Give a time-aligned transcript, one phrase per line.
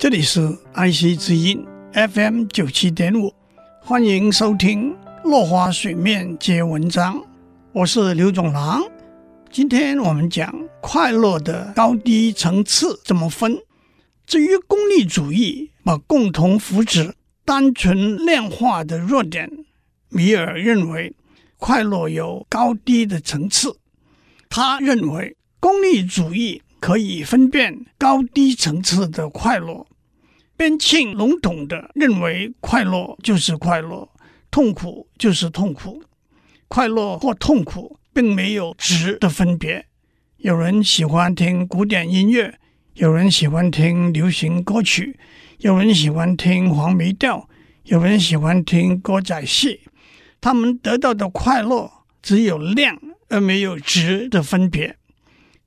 [0.00, 3.34] 这里是爱惜之音 FM 九七点五，
[3.82, 7.18] 欢迎收听《落花水面皆文章》，
[7.72, 8.82] 我是刘总郎。
[9.52, 13.58] 今天我们讲快乐的高低层次怎么分。
[14.26, 17.12] 至于功利主义把共同福祉
[17.44, 19.50] 单纯量化的弱点，
[20.08, 21.14] 米尔认为
[21.58, 23.76] 快乐有高低的层次。
[24.48, 29.86] 他认为功利主义可以分辨高低层次的快乐。
[30.56, 34.08] 边沁笼统地认为快乐就是快乐，
[34.50, 36.02] 痛苦就是痛苦，
[36.68, 39.86] 快乐或痛苦并没有质的分别。
[40.38, 42.58] 有人喜欢听古典音乐，
[42.94, 45.18] 有人喜欢听流行歌曲，
[45.58, 47.48] 有人喜欢听黄梅调，
[47.84, 49.80] 有人喜欢听歌仔戏。
[50.40, 51.90] 他们得到的快乐
[52.22, 54.96] 只有量而没有质的分别。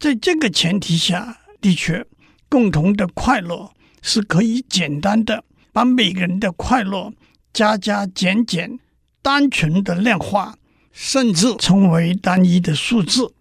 [0.03, 2.05] 在这个前提下，的确，
[2.49, 3.71] 共同的快乐。
[4.01, 7.13] 是可以简单的把每个人的快乐
[7.53, 8.77] 加加减减，
[9.21, 10.55] 单纯的量化，
[10.91, 13.33] 甚至成为单一的数字。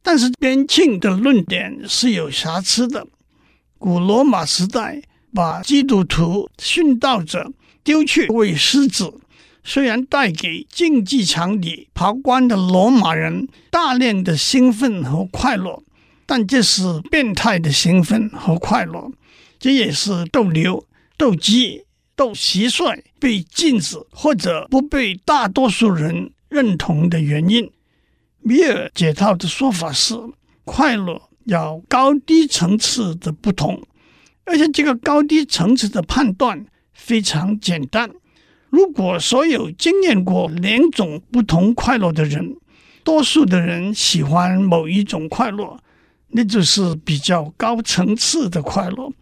[0.00, 3.04] 但是边沁的论点是有瑕疵的。
[3.78, 5.02] 古罗马时代
[5.34, 9.12] 把基督徒殉道者丢去喂狮子，
[9.62, 15.82] 虽然带给竞技场里旁观的罗马人大量的兴奋和快乐，
[16.26, 19.10] 但这是变态的兴奋和快乐。
[19.58, 20.86] 这也是斗牛、
[21.18, 21.84] 斗鸡、
[22.16, 27.70] 斗蟋蟀被禁止或者不被大多数人认同的原因。
[28.40, 30.14] 米尔解套的说法是：
[30.64, 33.82] 快乐有高低层次的不同，
[34.44, 38.10] 而且这个高低层次的判断非常简单。
[38.70, 42.56] 如果所有经验过两种不同快乐的人，
[43.02, 45.76] 多数的人喜欢某一种快乐，
[46.28, 49.12] 那就是比较高层次的快乐。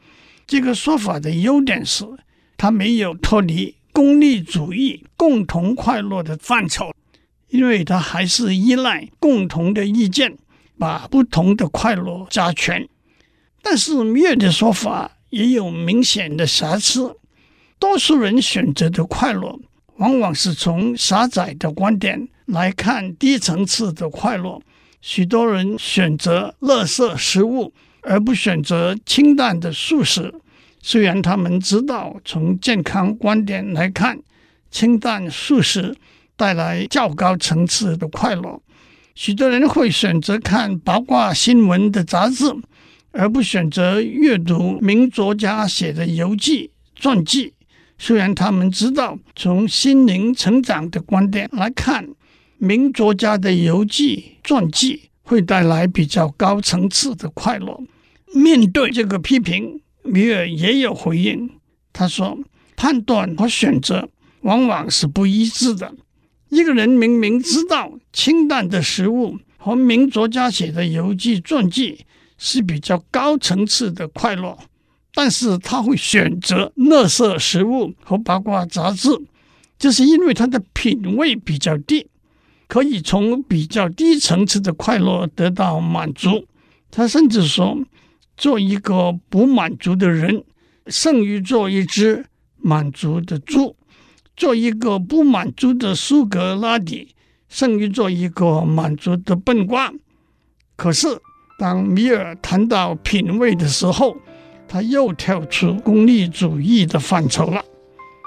[0.46, 2.04] 这个说法的优点是，
[2.56, 6.92] 它没有脱离功利主义共同快乐的范畴，
[7.48, 10.36] 因为它还是依赖共同的意见，
[10.78, 12.88] 把不同的快乐加权。
[13.62, 17.16] 但是米尔的说法也有明显的瑕疵。
[17.78, 19.58] 多数人选择的快乐，
[19.96, 24.60] 往往是从狭窄的观点来看低层次的快乐。
[25.00, 27.72] 许多人选择垃圾食物。
[28.02, 30.32] 而不选择清淡的素食，
[30.80, 34.18] 虽然他们知道从健康观点来看，
[34.70, 35.94] 清淡素食
[36.36, 38.62] 带来较高层次的快乐。
[39.14, 42.44] 许多人会选择看八卦新闻的杂志，
[43.10, 47.52] 而不选择阅读名作家写的游记传记。
[47.98, 52.08] 虽然他们知道从心灵成长的观点来看，
[52.56, 55.02] 名作家的游记传记。
[55.28, 57.78] 会带来比较高层次的快乐。
[58.32, 61.50] 面对这个批评，米尔也有回应。
[61.92, 62.38] 他说
[62.76, 64.08] ：“判断和选择
[64.40, 65.94] 往往是不一致的。
[66.48, 72.06] 一个人明明知道清淡的食物和名作家写的游记传记
[72.38, 74.56] 是比较高层次的快乐，
[75.14, 79.10] 但是他会选择垃圾食物和八卦杂志，
[79.78, 82.06] 这是因为他的品味比较低。”
[82.68, 86.44] 可以从比较低层次的快乐得到满足。
[86.90, 87.78] 他甚至说，
[88.36, 90.44] 做一个不满足的人，
[90.86, 92.26] 胜于做一只
[92.58, 93.74] 满足的猪；
[94.36, 97.14] 做一个不满足的苏格拉底，
[97.48, 99.90] 胜于做一个满足的笨瓜。
[100.76, 101.08] 可是，
[101.58, 104.14] 当米尔谈到品味的时候，
[104.68, 107.64] 他又跳出功利主义的范畴了。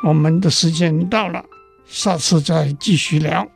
[0.06, 1.46] 我们的时间到了，
[1.85, 3.47] 下次再继续聊。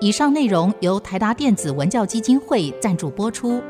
[0.00, 3.60] 以上内容由台达电子文教基金会赞助播出。